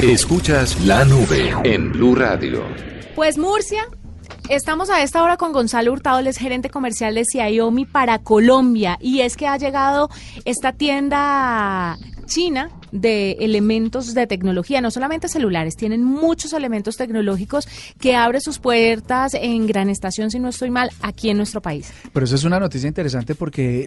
[0.00, 2.62] Escuchas la nube en Blue Radio.
[3.16, 3.84] Pues Murcia,
[4.48, 8.96] estamos a esta hora con Gonzalo Hurtado, el gerente comercial de Xiaomi para Colombia.
[9.00, 10.08] Y es que ha llegado
[10.44, 17.68] esta tienda china de elementos de tecnología, no solamente celulares, tienen muchos elementos tecnológicos
[18.00, 21.92] que abre sus puertas en Gran Estación, si no estoy mal, aquí en nuestro país.
[22.12, 23.86] Pero eso es una noticia interesante porque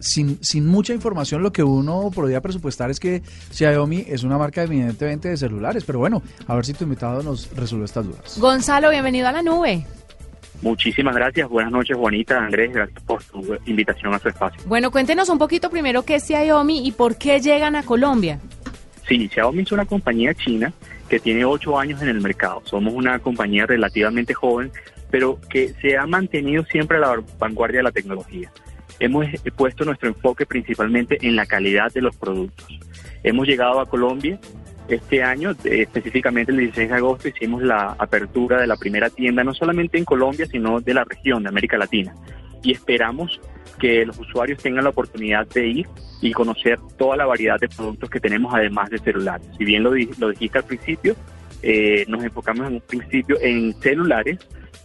[0.00, 3.22] sin, sin mucha información lo que uno podría presupuestar es que
[3.52, 7.50] Xiaomi es una marca evidentemente de celulares, pero bueno, a ver si tu invitado nos
[7.54, 8.38] resuelve estas dudas.
[8.38, 9.84] Gonzalo, bienvenido a la nube.
[10.62, 11.48] Muchísimas gracias.
[11.48, 12.72] Buenas noches, Juanita, Andrés.
[12.72, 14.62] Gracias por su invitación a su espacio.
[14.66, 18.38] Bueno, cuéntenos un poquito primero qué es Xiaomi y por qué llegan a Colombia.
[19.08, 20.72] Sí, Xiaomi es una compañía china
[21.08, 22.62] que tiene ocho años en el mercado.
[22.64, 24.70] Somos una compañía relativamente joven,
[25.10, 28.52] pero que se ha mantenido siempre a la vanguardia de la tecnología.
[29.00, 32.66] Hemos puesto nuestro enfoque principalmente en la calidad de los productos.
[33.22, 34.38] Hemos llegado a Colombia
[34.88, 39.54] este año, específicamente el 16 de agosto, hicimos la apertura de la primera tienda, no
[39.54, 42.14] solamente en Colombia, sino de la región de América Latina.
[42.62, 43.40] Y esperamos
[43.78, 45.88] que los usuarios tengan la oportunidad de ir
[46.20, 49.46] y conocer toda la variedad de productos que tenemos, además de celulares.
[49.56, 51.16] Si bien lo, lo dijiste al principio,
[51.62, 54.38] eh, nos enfocamos en un principio en celulares,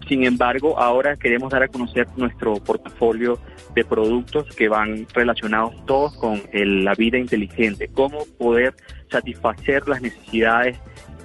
[0.07, 3.39] sin embargo, ahora queremos dar a conocer nuestro portafolio
[3.73, 8.75] de productos que van relacionados todos con la vida inteligente, cómo poder
[9.09, 10.77] satisfacer las necesidades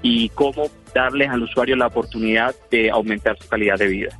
[0.02, 4.18] y cómo darles al usuario la oportunidad de aumentar su calidad de vida.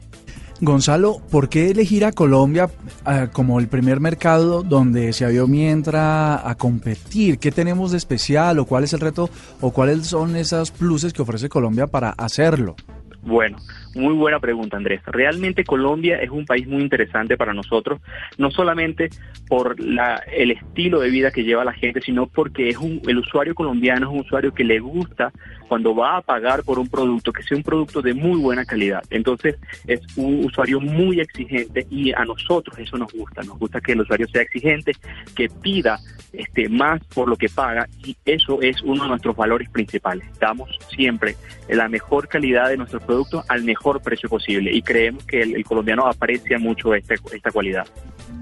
[0.62, 2.68] Gonzalo, ¿por qué elegir a Colombia
[3.06, 7.38] eh, como el primer mercado donde se entra a competir?
[7.38, 9.30] ¿Qué tenemos de especial o cuál es el reto
[9.62, 12.76] o cuáles son esos pluses que ofrece Colombia para hacerlo?
[13.22, 13.58] Bueno,
[13.94, 15.02] muy buena pregunta, Andrés.
[15.04, 18.00] Realmente Colombia es un país muy interesante para nosotros,
[18.38, 19.10] no solamente
[19.48, 23.18] por la, el estilo de vida que lleva la gente, sino porque es un, el
[23.18, 25.32] usuario colombiano es un usuario que le gusta
[25.68, 29.02] cuando va a pagar por un producto, que sea un producto de muy buena calidad.
[29.10, 33.42] Entonces, es un usuario muy exigente y a nosotros eso nos gusta.
[33.42, 34.92] Nos gusta que el usuario sea exigente,
[35.36, 35.98] que pida
[36.32, 40.26] este, más por lo que paga y eso es uno de nuestros valores principales.
[40.38, 41.36] Damos siempre
[41.68, 46.06] la mejor calidad de nuestros productos al mejor precio posible y creemos que el, colombiano
[46.06, 47.84] aprecia mucho este, esta cualidad.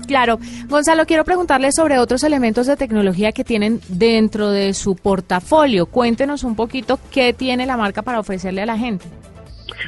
[0.06, 0.39] Claro.
[0.67, 5.87] Gonzalo, quiero preguntarle sobre otros elementos de tecnología que tienen dentro de su portafolio.
[5.87, 9.07] Cuéntenos un poquito qué tiene la marca para ofrecerle a la gente.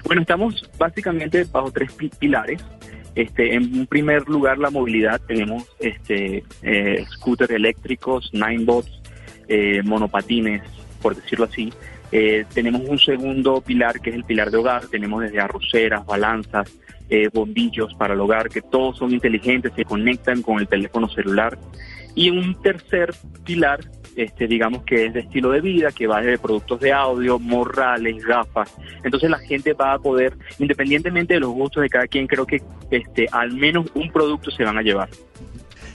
[0.07, 2.65] Bueno, estamos básicamente bajo tres pilares.
[3.15, 5.21] Este, en primer lugar, la movilidad.
[5.27, 8.99] Tenemos este, eh, scooters eléctricos, ninebots,
[9.47, 10.63] eh, monopatines,
[11.03, 11.71] por decirlo así.
[12.13, 16.71] Eh, tenemos un segundo pilar que es el pilar de hogar, tenemos desde arroceras, balanzas,
[17.09, 21.59] eh, bombillos para el hogar, que todos son inteligentes, se conectan con el teléfono celular.
[22.15, 23.81] Y un tercer pilar,
[24.17, 28.25] este, digamos que es de estilo de vida, que va desde productos de audio, morrales,
[28.25, 28.75] gafas.
[29.05, 32.61] Entonces la gente va a poder, independientemente de los gustos de cada quien, creo que
[32.91, 35.09] este, al menos un producto se van a llevar.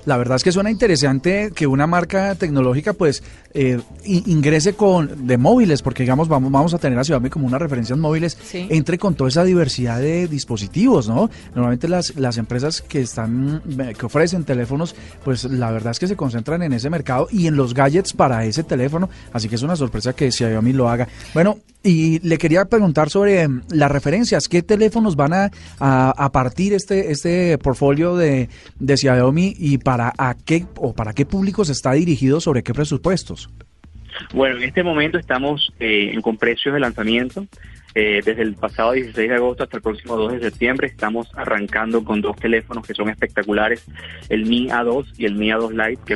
[0.06, 3.24] La verdad es que suena interesante que una marca tecnológica pues
[3.54, 7.58] eh, ingrese con de móviles, porque digamos vamos, vamos a tener a Xiaomi como una
[7.58, 11.30] referencia en móviles, entre con toda esa diversidad de dispositivos, ¿no?
[11.54, 13.62] Normalmente las, las empresas que están,
[13.98, 17.56] que ofrecen teléfonos, pues la verdad es que se concentran en ese mercado y en
[17.56, 21.08] los gadgets para ese teléfono, así que es una sorpresa que Xiaomi lo haga.
[21.34, 26.74] Bueno, y le quería preguntar sobre mm, las referencias, ¿qué teléfonos van a, a, partir
[26.74, 28.50] este, este portfolio de,
[28.80, 33.50] de Xiaomi y para a qué o para qué públicos está dirigido sobre qué presupuestos?
[34.34, 37.46] Bueno, en este momento estamos eh, con precios de lanzamiento.
[37.94, 42.04] Eh, desde el pasado 16 de agosto hasta el próximo 2 de septiembre estamos arrancando
[42.04, 43.86] con dos teléfonos que son espectaculares,
[44.28, 46.16] el Mi A2 y el Mi A2 Lite, que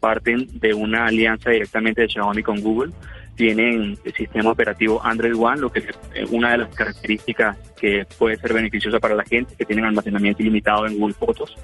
[0.00, 2.92] parten de una alianza directamente de Xiaomi con Google
[3.42, 8.06] tienen el sistema operativo Android One, lo que es eh, una de las características que
[8.16, 11.56] puede ser beneficiosa para la gente, que tienen almacenamiento ilimitado en Google Fotos.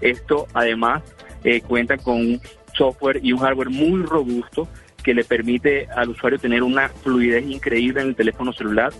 [0.00, 1.04] Esto además
[1.44, 2.40] eh, cuenta con un
[2.74, 4.66] software y un hardware muy robusto
[5.04, 8.92] que le permite al usuario tener una fluidez increíble en el teléfono celular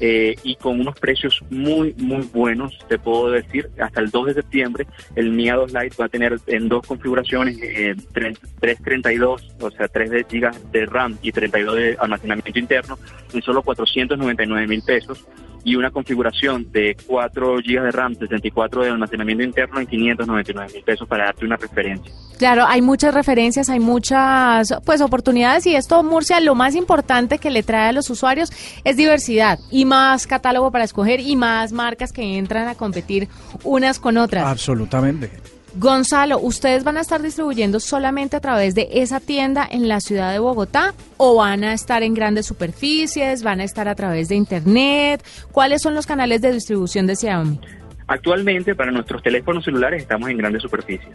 [0.00, 4.34] eh, y con unos precios muy, muy buenos, te puedo decir, hasta el 2 de
[4.34, 9.88] septiembre el Mi A2 Lite va a tener en dos configuraciones, eh, 332, o sea,
[9.88, 12.98] 3 GB de RAM y 32 de almacenamiento interno,
[13.32, 15.26] en solo 499 mil pesos
[15.64, 20.84] y una configuración de 4 GB de RAM, 64 de almacenamiento interno en 599 mil
[20.84, 22.12] pesos para darte una referencia.
[22.38, 27.50] Claro, hay muchas referencias, hay muchas pues oportunidades y esto Murcia lo más importante que
[27.50, 28.52] le trae a los usuarios
[28.84, 33.28] es diversidad y más catálogo para escoger y más marcas que entran a competir
[33.62, 34.44] unas con otras.
[34.44, 35.30] Absolutamente.
[35.76, 40.32] Gonzalo, ¿ustedes van a estar distribuyendo solamente a través de esa tienda en la ciudad
[40.32, 44.36] de Bogotá o van a estar en grandes superficies, van a estar a través de
[44.36, 45.24] internet?
[45.50, 47.58] ¿Cuáles son los canales de distribución de Xiaomi?
[48.06, 51.08] Actualmente para nuestros teléfonos celulares estamos en grandes superficies.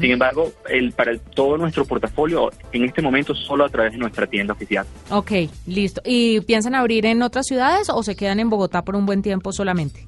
[0.00, 4.26] Sin embargo, el, para todo nuestro portafolio en este momento solo a través de nuestra
[4.26, 4.84] tienda oficial.
[5.10, 5.32] Ok,
[5.66, 6.02] listo.
[6.04, 9.52] ¿Y piensan abrir en otras ciudades o se quedan en Bogotá por un buen tiempo
[9.52, 10.06] solamente?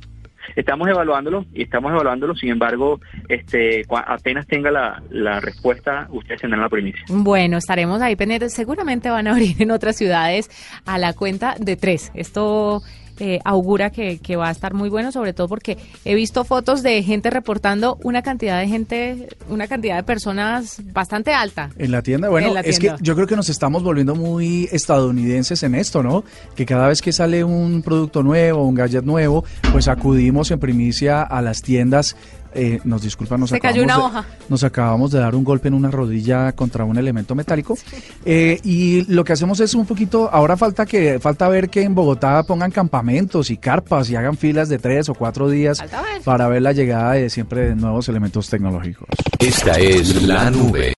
[0.56, 6.62] Estamos evaluándolo y estamos evaluándolo, sin embargo, este, apenas tenga la, la respuesta, ustedes tendrán
[6.62, 7.02] la primicia.
[7.08, 8.52] Bueno, estaremos ahí pendientes.
[8.52, 10.50] Seguramente van a abrir en otras ciudades
[10.86, 12.12] a la cuenta de tres.
[12.14, 12.82] Esto
[13.18, 17.02] eh, augura que, va a estar muy bueno, sobre todo porque he visto fotos de
[17.02, 21.70] gente reportando una cantidad de gente, una cantidad de personas bastante alta.
[21.78, 25.74] En la tienda, bueno, es que yo creo que nos estamos volviendo muy estadounidenses en
[25.74, 26.24] esto, ¿no?
[26.56, 31.22] Que cada vez que sale un producto nuevo, un gadget nuevo, pues acudimos en primicia
[31.22, 32.16] a las tiendas
[32.54, 34.24] eh, nos disculpan, nos, Se cayó una hoja.
[34.48, 37.76] nos acabamos de dar un golpe en una rodilla contra un elemento metálico.
[38.24, 41.94] Eh, y lo que hacemos es un poquito, ahora falta que falta ver que en
[41.94, 45.82] Bogotá pongan campamentos y carpas y hagan filas de tres o cuatro días
[46.24, 49.08] para ver la llegada de siempre de nuevos elementos tecnológicos.
[49.38, 50.92] Esta es la nube.